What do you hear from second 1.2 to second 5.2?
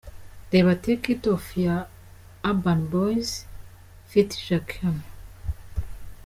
off ya Urban Boys ft Jackie hano:.